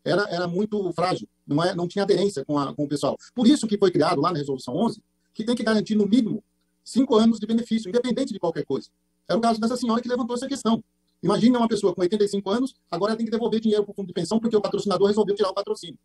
era, 0.03 0.23
era 0.29 0.47
muito 0.47 0.91
frágil, 0.93 1.27
não, 1.45 1.61
é, 1.61 1.75
não 1.75 1.85
tinha 1.85 2.03
aderência 2.03 2.45
com, 2.45 2.57
a, 2.57 2.73
com 2.73 2.85
o 2.85 2.87
pessoal. 2.87 3.17
Por 3.35 3.45
isso 3.45 3.67
que 3.67 3.77
foi 3.77 3.91
criado 3.91 4.21
lá 4.21 4.31
na 4.31 4.37
Resolução 4.39 4.75
11, 4.77 5.03
que 5.33 5.43
tem 5.43 5.55
que 5.55 5.63
garantir 5.63 5.95
no 5.95 6.07
mínimo 6.07 6.41
cinco 6.85 7.15
anos 7.15 7.37
de 7.37 7.45
benefício, 7.45 7.89
independente 7.89 8.31
de 8.31 8.39
qualquer 8.39 8.65
coisa. 8.65 8.89
Era 9.27 9.37
o 9.37 9.41
caso 9.41 9.59
dessa 9.59 9.75
senhora 9.75 10.01
que 10.01 10.07
levantou 10.07 10.35
essa 10.37 10.47
questão. 10.47 10.81
Imagine 11.21 11.57
uma 11.57 11.67
pessoa 11.67 11.93
com 11.93 12.01
85 12.01 12.49
anos, 12.49 12.75
agora 12.89 13.15
tem 13.15 13.25
que 13.25 13.31
devolver 13.31 13.59
dinheiro 13.59 13.83
para 13.83 13.91
o 13.91 13.95
fundo 13.95 14.07
de 14.07 14.13
pensão 14.13 14.39
porque 14.39 14.55
o 14.55 14.61
patrocinador 14.61 15.07
resolveu 15.07 15.35
tirar 15.35 15.49
o 15.49 15.53
patrocínio. 15.53 15.97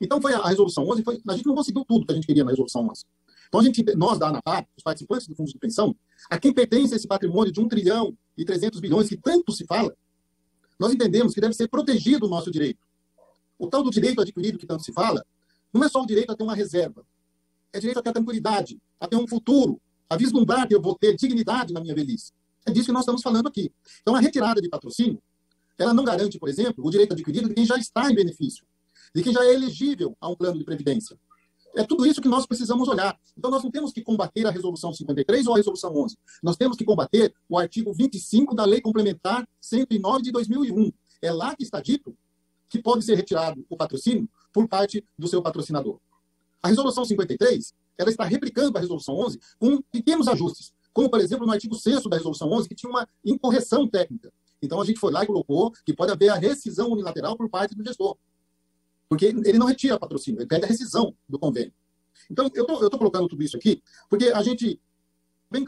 Então, 0.00 0.20
foi 0.20 0.32
a, 0.32 0.38
a 0.38 0.48
resolução 0.48 0.88
11, 0.88 1.02
foi, 1.02 1.20
a 1.28 1.36
gente 1.36 1.46
não 1.46 1.54
conseguiu 1.54 1.84
tudo 1.84 2.06
que 2.06 2.12
a 2.12 2.14
gente 2.14 2.26
queria 2.26 2.44
na 2.44 2.50
resolução 2.50 2.86
11. 2.88 3.04
Então, 3.52 3.60
a 3.60 3.64
gente, 3.64 3.84
nós 3.96 4.18
da 4.18 4.28
ANAPAR, 4.28 4.66
os 4.74 4.82
participantes 4.82 5.26
do 5.26 5.34
fundo 5.34 5.50
de 5.50 5.58
pensão, 5.58 5.94
a 6.30 6.38
quem 6.38 6.54
pertence 6.54 6.94
esse 6.94 7.06
patrimônio 7.06 7.52
de 7.52 7.60
1 7.60 7.68
trilhão 7.68 8.16
e 8.34 8.46
300 8.46 8.80
bilhões 8.80 9.10
que 9.10 9.16
tanto 9.18 9.52
se 9.52 9.66
fala, 9.66 9.94
nós 10.80 10.90
entendemos 10.90 11.34
que 11.34 11.40
deve 11.40 11.52
ser 11.52 11.68
protegido 11.68 12.24
o 12.24 12.30
nosso 12.30 12.50
direito. 12.50 12.80
O 13.58 13.66
tal 13.66 13.82
do 13.82 13.90
direito 13.90 14.22
adquirido 14.22 14.56
que 14.56 14.66
tanto 14.66 14.82
se 14.82 14.90
fala, 14.90 15.22
não 15.70 15.84
é 15.84 15.88
só 15.90 16.00
o 16.00 16.06
direito 16.06 16.32
a 16.32 16.34
ter 16.34 16.42
uma 16.42 16.54
reserva, 16.54 17.04
é 17.74 17.78
direito 17.78 17.98
a 17.98 18.02
ter 18.02 18.08
a 18.08 18.12
tranquilidade, 18.14 18.80
a 18.98 19.06
ter 19.06 19.16
um 19.16 19.28
futuro, 19.28 19.78
a 20.08 20.16
vislumbrar 20.16 20.66
que 20.66 20.74
eu 20.74 20.80
vou 20.80 20.94
ter 20.94 21.14
dignidade 21.14 21.74
na 21.74 21.80
minha 21.82 21.94
velhice. 21.94 22.32
É 22.64 22.70
disso 22.70 22.86
que 22.86 22.92
nós 22.92 23.02
estamos 23.02 23.20
falando 23.20 23.48
aqui. 23.48 23.70
Então, 24.00 24.16
a 24.16 24.20
retirada 24.20 24.62
de 24.62 24.68
patrocínio, 24.70 25.22
ela 25.76 25.92
não 25.92 26.04
garante, 26.04 26.38
por 26.38 26.48
exemplo, 26.48 26.86
o 26.86 26.90
direito 26.90 27.12
adquirido 27.12 27.50
de 27.50 27.54
quem 27.54 27.66
já 27.66 27.76
está 27.76 28.10
em 28.10 28.14
benefício, 28.14 28.64
de 29.14 29.22
quem 29.22 29.30
já 29.30 29.44
é 29.44 29.52
elegível 29.52 30.16
a 30.18 30.30
um 30.30 30.34
plano 30.34 30.58
de 30.58 30.64
previdência. 30.64 31.18
É 31.74 31.84
tudo 31.84 32.06
isso 32.06 32.20
que 32.20 32.28
nós 32.28 32.46
precisamos 32.46 32.88
olhar. 32.88 33.18
Então, 33.36 33.50
nós 33.50 33.62
não 33.62 33.70
temos 33.70 33.92
que 33.92 34.02
combater 34.02 34.46
a 34.46 34.50
Resolução 34.50 34.92
53 34.92 35.46
ou 35.46 35.54
a 35.54 35.56
Resolução 35.56 35.94
11. 35.96 36.16
Nós 36.42 36.56
temos 36.56 36.76
que 36.76 36.84
combater 36.84 37.34
o 37.48 37.58
artigo 37.58 37.92
25 37.92 38.54
da 38.54 38.64
Lei 38.64 38.80
Complementar 38.80 39.48
109 39.60 40.22
de 40.22 40.32
2001. 40.32 40.92
É 41.22 41.32
lá 41.32 41.54
que 41.56 41.62
está 41.62 41.80
dito 41.80 42.14
que 42.68 42.80
pode 42.80 43.04
ser 43.04 43.14
retirado 43.14 43.64
o 43.68 43.76
patrocínio 43.76 44.28
por 44.52 44.68
parte 44.68 45.04
do 45.18 45.26
seu 45.28 45.42
patrocinador. 45.42 45.98
A 46.62 46.68
Resolução 46.68 47.04
53, 47.04 47.74
ela 47.96 48.10
está 48.10 48.24
replicando 48.24 48.76
a 48.76 48.80
Resolução 48.80 49.14
11 49.16 49.38
com 49.58 49.80
pequenos 49.90 50.28
ajustes 50.28 50.72
como, 50.92 51.08
por 51.08 51.20
exemplo, 51.20 51.46
no 51.46 51.52
artigo 51.52 51.74
6 51.74 52.04
da 52.04 52.16
Resolução 52.16 52.50
11, 52.50 52.68
que 52.68 52.74
tinha 52.74 52.90
uma 52.90 53.08
incorreção 53.24 53.88
técnica. 53.88 54.32
Então, 54.60 54.80
a 54.80 54.84
gente 54.84 55.00
foi 55.00 55.10
lá 55.10 55.24
e 55.24 55.26
colocou 55.26 55.72
que 55.84 55.92
pode 55.92 56.12
haver 56.12 56.28
a 56.28 56.36
rescisão 56.36 56.90
unilateral 56.90 57.36
por 57.36 57.48
parte 57.48 57.74
do 57.74 57.82
gestor. 57.82 58.16
Porque 59.12 59.26
ele 59.26 59.58
não 59.58 59.66
retira 59.66 59.98
patrocínio, 59.98 60.40
ele 60.40 60.46
pede 60.46 60.64
a 60.64 60.66
rescisão 60.68 61.14
do 61.28 61.38
convênio. 61.38 61.70
Então, 62.30 62.50
eu 62.54 62.64
estou 62.64 62.98
colocando 62.98 63.28
tudo 63.28 63.42
isso 63.42 63.58
aqui, 63.58 63.82
porque 64.08 64.28
a 64.28 64.42
gente, 64.42 64.80
bem 65.50 65.66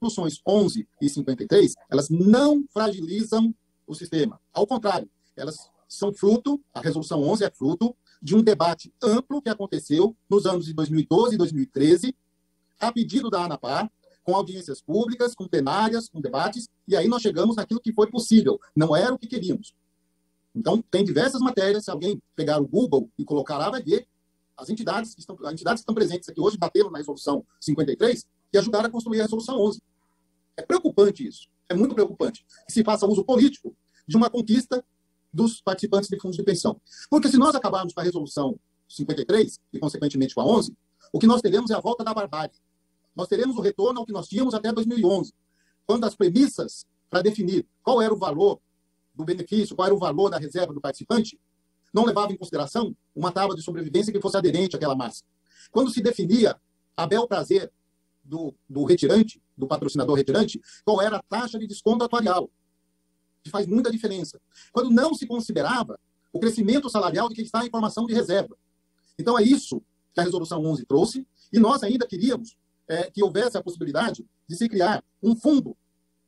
Resoluções 0.00 0.40
11 0.46 0.88
e 1.02 1.08
53, 1.10 1.74
elas 1.90 2.08
não 2.08 2.64
fragilizam 2.72 3.54
o 3.86 3.94
sistema. 3.94 4.40
Ao 4.54 4.66
contrário, 4.66 5.06
elas 5.36 5.68
são 5.86 6.14
fruto, 6.14 6.58
a 6.72 6.80
Resolução 6.80 7.22
11 7.22 7.44
é 7.44 7.50
fruto 7.50 7.94
de 8.22 8.34
um 8.34 8.42
debate 8.42 8.90
amplo 9.02 9.42
que 9.42 9.50
aconteceu 9.50 10.16
nos 10.26 10.46
anos 10.46 10.64
de 10.64 10.72
2012 10.72 11.34
e 11.34 11.36
2013, 11.36 12.16
a 12.80 12.90
pedido 12.90 13.28
da 13.28 13.44
ANAPAR, 13.44 13.92
com 14.22 14.34
audiências 14.34 14.80
públicas, 14.80 15.34
com 15.34 15.46
plenárias, 15.46 16.08
com 16.08 16.22
debates, 16.22 16.70
e 16.88 16.96
aí 16.96 17.06
nós 17.06 17.20
chegamos 17.20 17.56
naquilo 17.56 17.80
que 17.80 17.92
foi 17.92 18.10
possível. 18.10 18.58
Não 18.74 18.96
era 18.96 19.12
o 19.12 19.18
que 19.18 19.26
queríamos. 19.26 19.74
Então, 20.54 20.82
tem 20.90 21.04
diversas 21.04 21.40
matérias, 21.40 21.84
se 21.84 21.90
alguém 21.90 22.20
pegar 22.36 22.60
o 22.60 22.66
Google 22.66 23.10
e 23.18 23.24
colocar 23.24 23.58
lá, 23.58 23.70
vai 23.70 23.82
ver 23.82 24.06
as 24.56 24.70
entidades 24.70 25.14
que 25.14 25.20
estão, 25.20 25.36
as 25.44 25.52
entidades 25.52 25.80
que 25.80 25.82
estão 25.82 25.94
presentes 25.94 26.28
aqui 26.28 26.40
hoje 26.40 26.56
bateram 26.56 26.90
na 26.90 26.98
resolução 26.98 27.44
53 27.60 28.26
e 28.52 28.58
ajudaram 28.58 28.86
a 28.86 28.90
construir 28.90 29.20
a 29.20 29.24
resolução 29.24 29.60
11. 29.60 29.82
É 30.56 30.62
preocupante 30.62 31.26
isso. 31.26 31.48
É 31.68 31.74
muito 31.74 31.94
preocupante 31.94 32.46
que 32.66 32.72
se 32.72 32.84
faça 32.84 33.06
uso 33.06 33.24
político 33.24 33.76
de 34.06 34.16
uma 34.16 34.30
conquista 34.30 34.84
dos 35.32 35.60
participantes 35.60 36.08
de 36.08 36.20
fundos 36.20 36.36
de 36.36 36.44
pensão. 36.44 36.80
Porque 37.10 37.28
se 37.28 37.36
nós 37.36 37.54
acabarmos 37.54 37.92
com 37.92 38.00
a 38.00 38.04
resolução 38.04 38.56
53 38.88 39.58
e, 39.72 39.78
consequentemente, 39.80 40.34
com 40.34 40.40
a 40.40 40.46
11, 40.46 40.76
o 41.12 41.18
que 41.18 41.26
nós 41.26 41.40
teremos 41.40 41.70
é 41.70 41.74
a 41.74 41.80
volta 41.80 42.04
da 42.04 42.14
barbárie 42.14 42.54
nós 43.14 43.28
teremos 43.28 43.56
o 43.56 43.60
retorno 43.60 44.00
ao 44.00 44.06
que 44.06 44.12
nós 44.12 44.26
tínhamos 44.26 44.54
até 44.54 44.72
2011, 44.72 45.32
quando 45.86 46.04
as 46.04 46.14
premissas 46.14 46.86
para 47.08 47.22
definir 47.22 47.66
qual 47.82 48.02
era 48.02 48.12
o 48.12 48.18
valor 48.18 48.60
do 49.14 49.24
benefício, 49.24 49.76
qual 49.76 49.86
era 49.86 49.94
o 49.94 49.98
valor 49.98 50.30
da 50.30 50.38
reserva 50.38 50.72
do 50.72 50.80
participante, 50.80 51.38
não 51.92 52.04
levava 52.04 52.32
em 52.32 52.36
consideração 52.36 52.94
uma 53.14 53.30
tábua 53.30 53.54
de 53.54 53.62
sobrevivência 53.62 54.12
que 54.12 54.20
fosse 54.20 54.36
aderente 54.36 54.74
àquela 54.74 54.96
massa. 54.96 55.22
Quando 55.70 55.90
se 55.90 56.02
definia 56.02 56.60
a 56.96 57.06
bel 57.06 57.26
prazer 57.28 57.72
do, 58.22 58.54
do 58.68 58.84
retirante, 58.84 59.40
do 59.56 59.66
patrocinador 59.66 60.16
retirante, 60.16 60.60
qual 60.84 61.00
era 61.00 61.18
a 61.18 61.22
taxa 61.22 61.58
de 61.58 61.66
desconto 61.66 62.04
atuarial, 62.04 62.50
que 63.42 63.50
faz 63.50 63.66
muita 63.66 63.90
diferença. 63.90 64.40
Quando 64.72 64.90
não 64.90 65.14
se 65.14 65.26
considerava 65.26 65.98
o 66.32 66.40
crescimento 66.40 66.88
salarial 66.90 67.28
de 67.28 67.36
quem 67.36 67.44
está 67.44 67.64
em 67.64 67.70
formação 67.70 68.06
de 68.06 68.14
reserva. 68.14 68.56
Então, 69.16 69.38
é 69.38 69.42
isso 69.42 69.80
que 70.12 70.20
a 70.20 70.24
Resolução 70.24 70.64
11 70.64 70.84
trouxe, 70.84 71.26
e 71.52 71.60
nós 71.60 71.82
ainda 71.82 72.06
queríamos 72.06 72.56
é, 72.88 73.10
que 73.10 73.22
houvesse 73.22 73.56
a 73.56 73.62
possibilidade 73.62 74.26
de 74.48 74.56
se 74.56 74.68
criar 74.68 75.04
um 75.22 75.36
fundo, 75.36 75.76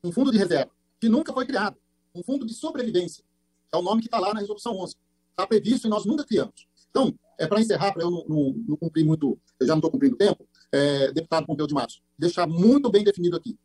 um 0.02 0.12
fundo 0.12 0.30
de 0.30 0.38
reserva, 0.38 0.70
que 1.00 1.08
nunca 1.08 1.32
foi 1.32 1.46
criado, 1.46 1.76
um 2.16 2.22
fundo 2.22 2.46
de 2.46 2.54
sobrevivência. 2.54 3.24
É 3.72 3.76
o 3.76 3.82
nome 3.82 4.00
que 4.00 4.08
está 4.08 4.18
lá 4.18 4.32
na 4.32 4.40
resolução 4.40 4.76
11. 4.76 4.96
Está 5.30 5.46
previsto 5.46 5.86
e 5.86 5.90
nós 5.90 6.04
nunca 6.06 6.24
criamos. 6.24 6.66
Então, 6.90 7.14
é 7.38 7.46
para 7.46 7.60
encerrar, 7.60 7.92
para 7.92 8.02
eu 8.02 8.10
não, 8.10 8.24
não, 8.26 8.54
não, 8.68 8.76
cumprir 8.76 9.04
muito, 9.04 9.38
eu 9.60 9.66
já 9.66 9.74
não 9.74 9.78
estou 9.78 9.90
cumprindo 9.90 10.16
tempo, 10.16 10.48
é, 10.72 11.12
deputado 11.12 11.46
Pompeu 11.46 11.66
de 11.66 11.74
Matos, 11.74 12.02
deixar 12.18 12.46
muito 12.46 12.90
bem 12.90 13.04
definido 13.04 13.36
aqui. 13.36 13.58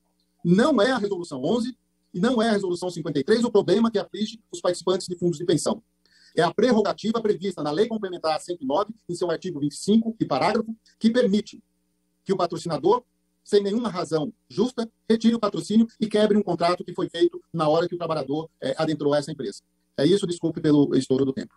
Não 0.44 0.82
é 0.82 0.92
a 0.92 0.98
resolução 0.98 1.42
11 1.44 1.78
e 2.14 2.20
não 2.20 2.42
é 2.42 2.50
a 2.50 2.52
resolução 2.52 2.90
53 2.90 3.44
o 3.44 3.52
problema 3.52 3.90
que 3.90 3.98
aflige 3.98 4.42
os 4.52 4.60
participantes 4.60 5.08
de 5.08 5.18
fundos 5.18 5.38
de 5.38 5.46
pensão. 5.46 5.82
É 6.36 6.42
a 6.42 6.54
prerrogativa 6.54 7.22
prevista 7.22 7.64
na 7.64 7.72
Lei 7.72 7.88
Complementar 7.88 8.40
109, 8.40 8.94
em 9.08 9.16
seu 9.16 9.30
artigo 9.30 9.60
25 9.60 10.16
e 10.20 10.26
parágrafo, 10.26 10.76
que 11.00 11.10
permite 11.10 11.62
que 12.24 12.34
o 12.34 12.38
patrocinador, 12.38 13.04
sem 13.44 13.62
nenhuma 13.62 13.90
razão 13.90 14.32
justa, 14.50 14.90
retire 15.10 15.36
o 15.36 15.40
patrocínio 15.40 15.88
e 16.00 16.08
quebre 16.08 16.38
um 16.38 16.44
contrato 16.44 16.84
que 16.84 16.94
foi 16.94 17.10
feito 17.10 17.42
na 17.54 17.68
hora 17.68 17.88
que 17.88 17.96
o 17.96 17.98
trabalhador 17.98 18.50
é, 18.62 18.76
adentrou 18.78 19.16
essa 19.16 19.32
empresa. 19.32 19.62
É 19.98 20.06
isso, 20.06 20.26
desculpe 20.26 20.62
pelo 20.62 20.96
estouro 20.96 21.26
do 21.26 21.34
tempo. 21.34 21.54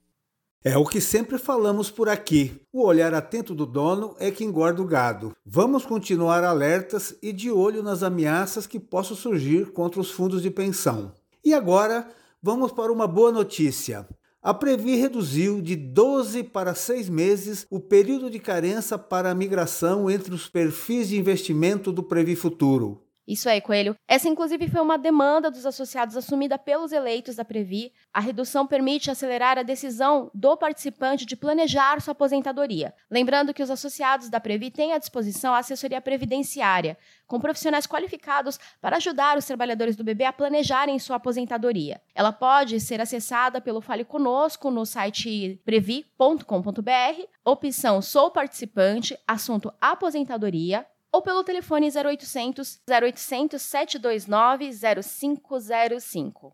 É 0.66 0.78
o 0.78 0.86
que 0.86 0.98
sempre 0.98 1.36
falamos 1.36 1.90
por 1.90 2.08
aqui. 2.08 2.58
O 2.72 2.84
olhar 2.84 3.12
atento 3.12 3.54
do 3.54 3.66
dono 3.66 4.16
é 4.18 4.30
que 4.30 4.42
engorda 4.42 4.80
o 4.80 4.86
gado. 4.86 5.36
Vamos 5.44 5.84
continuar 5.84 6.42
alertas 6.42 7.14
e 7.22 7.34
de 7.34 7.50
olho 7.50 7.82
nas 7.82 8.02
ameaças 8.02 8.66
que 8.66 8.80
possam 8.80 9.14
surgir 9.14 9.72
contra 9.72 10.00
os 10.00 10.10
fundos 10.10 10.40
de 10.40 10.50
pensão. 10.50 11.12
E 11.44 11.52
agora, 11.52 12.08
vamos 12.42 12.72
para 12.72 12.90
uma 12.90 13.06
boa 13.06 13.30
notícia. 13.30 14.08
A 14.46 14.52
Previ 14.52 14.96
reduziu 14.96 15.62
de 15.62 15.74
12 15.74 16.42
para 16.42 16.74
6 16.74 17.08
meses 17.08 17.66
o 17.70 17.80
período 17.80 18.28
de 18.28 18.38
carência 18.38 18.98
para 18.98 19.30
a 19.30 19.34
migração 19.34 20.10
entre 20.10 20.34
os 20.34 20.50
perfis 20.50 21.08
de 21.08 21.18
investimento 21.18 21.90
do 21.90 22.02
Previ 22.02 22.36
Futuro. 22.36 23.03
Isso 23.26 23.48
aí, 23.48 23.60
Coelho. 23.60 23.96
Essa, 24.06 24.28
inclusive, 24.28 24.68
foi 24.68 24.82
uma 24.82 24.98
demanda 24.98 25.50
dos 25.50 25.64
associados 25.64 26.14
assumida 26.14 26.58
pelos 26.58 26.92
eleitos 26.92 27.36
da 27.36 27.44
Previ. 27.44 27.90
A 28.12 28.20
redução 28.20 28.66
permite 28.66 29.10
acelerar 29.10 29.58
a 29.58 29.62
decisão 29.62 30.30
do 30.34 30.54
participante 30.56 31.24
de 31.24 31.34
planejar 31.34 32.02
sua 32.02 32.12
aposentadoria. 32.12 32.92
Lembrando 33.10 33.54
que 33.54 33.62
os 33.62 33.70
associados 33.70 34.28
da 34.28 34.38
Previ 34.38 34.70
têm 34.70 34.92
à 34.92 34.98
disposição 34.98 35.54
a 35.54 35.58
assessoria 35.58 36.02
previdenciária, 36.02 36.98
com 37.26 37.40
profissionais 37.40 37.86
qualificados 37.86 38.58
para 38.78 38.98
ajudar 38.98 39.38
os 39.38 39.46
trabalhadores 39.46 39.96
do 39.96 40.04
bebê 40.04 40.24
a 40.24 40.32
planejarem 40.32 40.98
sua 40.98 41.16
aposentadoria. 41.16 42.02
Ela 42.14 42.32
pode 42.32 42.78
ser 42.78 43.00
acessada 43.00 43.58
pelo 43.58 43.80
Fale 43.80 44.04
Conosco 44.04 44.70
no 44.70 44.84
site 44.84 45.60
previ.com.br, 45.64 47.22
opção 47.42 48.02
Sou 48.02 48.30
Participante, 48.30 49.18
assunto 49.26 49.72
Aposentadoria, 49.80 50.86
ou 51.14 51.22
pelo 51.22 51.44
telefone 51.44 51.92
0800 51.94 52.80
0800 52.90 53.62
729 53.62 54.72
0505. 55.00 56.52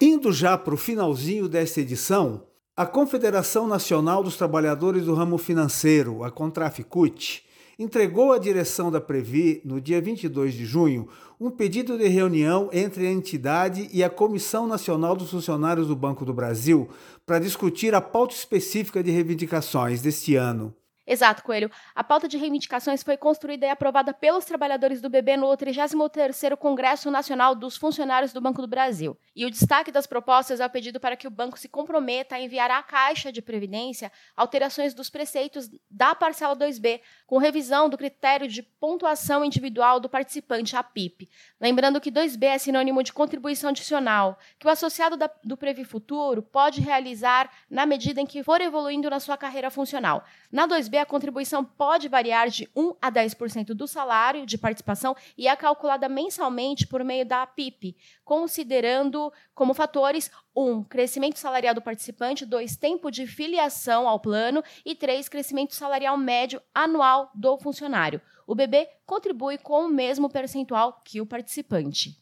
Indo 0.00 0.32
já 0.32 0.58
para 0.58 0.74
o 0.74 0.76
finalzinho 0.76 1.48
desta 1.48 1.80
edição, 1.80 2.44
a 2.76 2.84
Confederação 2.84 3.68
Nacional 3.68 4.24
dos 4.24 4.36
Trabalhadores 4.36 5.04
do 5.04 5.14
Ramo 5.14 5.38
Financeiro, 5.38 6.24
a 6.24 6.32
Contraficut, 6.32 7.44
entregou 7.78 8.32
à 8.32 8.38
direção 8.38 8.90
da 8.90 9.00
Previ, 9.00 9.62
no 9.64 9.80
dia 9.80 10.00
22 10.00 10.54
de 10.54 10.64
junho, 10.66 11.08
um 11.40 11.48
pedido 11.48 11.96
de 11.96 12.08
reunião 12.08 12.68
entre 12.72 13.06
a 13.06 13.12
entidade 13.12 13.88
e 13.92 14.02
a 14.02 14.10
Comissão 14.10 14.66
Nacional 14.66 15.14
dos 15.14 15.30
Funcionários 15.30 15.86
do 15.86 15.94
Banco 15.94 16.24
do 16.24 16.34
Brasil 16.34 16.88
para 17.24 17.38
discutir 17.38 17.94
a 17.94 18.00
pauta 18.00 18.34
específica 18.34 19.00
de 19.00 19.12
reivindicações 19.12 20.02
deste 20.02 20.34
ano. 20.34 20.74
Exato, 21.04 21.42
Coelho. 21.42 21.68
A 21.94 22.04
pauta 22.04 22.28
de 22.28 22.38
reivindicações 22.38 23.02
foi 23.02 23.16
construída 23.16 23.66
e 23.66 23.68
aprovada 23.68 24.14
pelos 24.14 24.44
trabalhadores 24.44 25.00
do 25.00 25.10
BB 25.10 25.36
no 25.36 25.48
33º 25.48 26.56
Congresso 26.56 27.10
Nacional 27.10 27.56
dos 27.56 27.76
Funcionários 27.76 28.32
do 28.32 28.40
Banco 28.40 28.62
do 28.62 28.68
Brasil. 28.68 29.18
E 29.34 29.44
o 29.44 29.50
destaque 29.50 29.90
das 29.90 30.06
propostas 30.06 30.60
é 30.60 30.66
o 30.66 30.70
pedido 30.70 31.00
para 31.00 31.16
que 31.16 31.26
o 31.26 31.30
banco 31.30 31.58
se 31.58 31.68
comprometa 31.68 32.36
a 32.36 32.40
enviar 32.40 32.70
à 32.70 32.82
Caixa 32.84 33.32
de 33.32 33.42
Previdência 33.42 34.12
alterações 34.36 34.94
dos 34.94 35.10
preceitos 35.10 35.68
da 35.90 36.14
parcela 36.14 36.54
2B, 36.54 37.00
com 37.26 37.38
revisão 37.38 37.88
do 37.88 37.98
critério 37.98 38.46
de 38.46 38.62
pontuação 38.62 39.44
individual 39.44 39.98
do 39.98 40.08
participante, 40.08 40.76
a 40.76 40.84
PIP. 40.84 41.28
Lembrando 41.60 42.00
que 42.00 42.12
2B 42.12 42.44
é 42.44 42.58
sinônimo 42.58 43.02
de 43.02 43.12
contribuição 43.12 43.70
adicional, 43.70 44.38
que 44.56 44.68
o 44.68 44.70
associado 44.70 45.16
da, 45.16 45.28
do 45.42 45.56
Previ 45.56 45.84
Futuro 45.84 46.42
pode 46.42 46.80
realizar 46.80 47.50
na 47.68 47.84
medida 47.86 48.20
em 48.20 48.26
que 48.26 48.44
for 48.44 48.60
evoluindo 48.60 49.10
na 49.10 49.18
sua 49.18 49.36
carreira 49.36 49.70
funcional. 49.70 50.24
Na 50.50 50.68
2B, 50.68 50.91
a 50.98 51.06
contribuição 51.06 51.64
pode 51.64 52.08
variar 52.08 52.48
de 52.48 52.68
1 52.74 52.94
a 53.00 53.10
10% 53.10 53.74
do 53.74 53.86
salário 53.86 54.46
de 54.46 54.58
participação 54.58 55.14
e 55.36 55.48
é 55.48 55.56
calculada 55.56 56.08
mensalmente 56.08 56.86
por 56.86 57.04
meio 57.04 57.26
da 57.26 57.46
PIP, 57.46 57.96
considerando 58.24 59.32
como 59.54 59.74
fatores 59.74 60.30
1. 60.54 60.84
Crescimento 60.84 61.38
salarial 61.38 61.74
do 61.74 61.82
participante, 61.82 62.46
2. 62.46 62.76
Tempo 62.76 63.10
de 63.10 63.26
filiação 63.26 64.08
ao 64.08 64.20
plano 64.20 64.62
e 64.84 64.94
3. 64.94 65.28
Crescimento 65.28 65.74
salarial 65.74 66.16
médio 66.16 66.62
anual 66.74 67.30
do 67.34 67.58
funcionário. 67.58 68.20
O 68.46 68.54
bebê 68.54 68.88
contribui 69.06 69.58
com 69.58 69.86
o 69.86 69.88
mesmo 69.88 70.28
percentual 70.28 71.00
que 71.04 71.20
o 71.20 71.26
participante. 71.26 72.16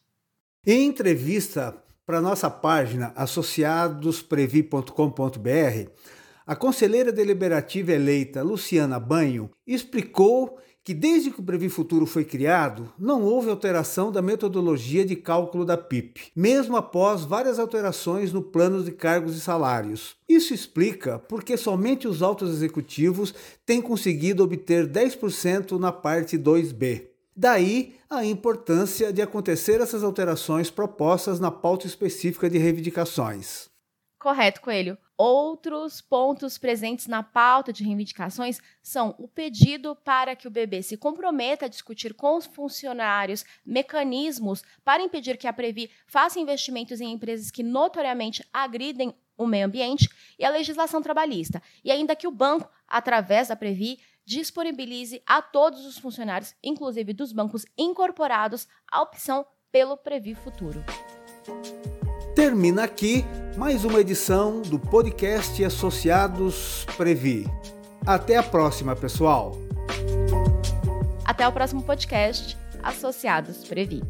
Em 0.65 0.85
entrevista 0.85 1.83
para 2.05 2.21
nossa 2.21 2.49
página 2.49 3.11
associadosprevi.com.br, 3.15 5.91
a 6.45 6.55
conselheira 6.55 7.11
deliberativa 7.11 7.91
eleita 7.91 8.41
Luciana 8.41 8.99
Banho 8.99 9.49
explicou 9.65 10.57
que 10.83 10.93
desde 10.93 11.29
que 11.29 11.39
o 11.39 11.43
Previ 11.43 11.69
Futuro 11.69 12.07
foi 12.07 12.25
criado, 12.25 12.91
não 12.97 13.21
houve 13.21 13.49
alteração 13.49 14.11
da 14.11 14.21
metodologia 14.21 15.05
de 15.05 15.15
cálculo 15.15 15.63
da 15.63 15.77
PIP, 15.77 16.31
mesmo 16.35 16.75
após 16.75 17.23
várias 17.23 17.59
alterações 17.59 18.33
no 18.33 18.41
plano 18.41 18.83
de 18.83 18.91
cargos 18.91 19.35
e 19.35 19.39
salários. 19.39 20.15
Isso 20.27 20.53
explica 20.53 21.19
porque 21.19 21.55
somente 21.55 22.07
os 22.07 22.23
altos 22.23 22.49
executivos 22.49 23.33
têm 23.65 23.81
conseguido 23.81 24.43
obter 24.43 24.87
10% 24.87 25.77
na 25.77 25.91
parte 25.91 26.37
2B. 26.37 27.09
Daí 27.35 27.95
a 28.09 28.25
importância 28.25 29.13
de 29.13 29.21
acontecer 29.21 29.79
essas 29.79 30.03
alterações 30.03 30.69
propostas 30.69 31.39
na 31.39 31.51
pauta 31.51 31.87
específica 31.87 32.49
de 32.49 32.57
reivindicações. 32.57 33.70
Correto, 34.21 34.61
Coelho. 34.61 34.99
Outros 35.17 35.99
pontos 35.99 36.55
presentes 36.55 37.07
na 37.07 37.23
pauta 37.23 37.73
de 37.73 37.83
reivindicações 37.83 38.59
são 38.79 39.15
o 39.17 39.27
pedido 39.27 39.95
para 39.95 40.35
que 40.35 40.47
o 40.47 40.51
BB 40.51 40.83
se 40.83 40.95
comprometa 40.95 41.65
a 41.65 41.67
discutir 41.67 42.13
com 42.13 42.37
os 42.37 42.45
funcionários 42.45 43.43
mecanismos 43.65 44.63
para 44.85 45.01
impedir 45.01 45.37
que 45.37 45.47
a 45.47 45.53
Previ 45.53 45.89
faça 46.05 46.39
investimentos 46.39 47.01
em 47.01 47.11
empresas 47.11 47.49
que 47.49 47.63
notoriamente 47.63 48.47
agridem 48.53 49.11
o 49.35 49.47
meio 49.47 49.65
ambiente 49.65 50.07
e 50.37 50.45
a 50.45 50.51
legislação 50.51 51.01
trabalhista, 51.01 51.59
e 51.83 51.91
ainda 51.91 52.15
que 52.15 52.27
o 52.27 52.31
banco, 52.31 52.69
através 52.87 53.47
da 53.47 53.55
Previ, 53.55 53.99
disponibilize 54.23 55.19
a 55.25 55.41
todos 55.41 55.83
os 55.83 55.97
funcionários, 55.97 56.53
inclusive 56.63 57.11
dos 57.11 57.31
bancos 57.33 57.65
incorporados, 57.75 58.67
a 58.87 59.01
opção 59.01 59.47
pelo 59.71 59.97
Previ 59.97 60.35
Futuro. 60.35 60.83
Termina 62.35 62.85
aqui 62.85 63.25
mais 63.57 63.83
uma 63.83 63.99
edição 63.99 64.61
do 64.61 64.79
podcast 64.79 65.63
Associados 65.63 66.85
Previ. 66.95 67.45
Até 68.05 68.37
a 68.37 68.43
próxima, 68.43 68.95
pessoal. 68.95 69.57
Até 71.25 71.45
o 71.45 71.51
próximo 71.51 71.83
podcast 71.83 72.57
Associados 72.81 73.65
Previ. 73.65 74.01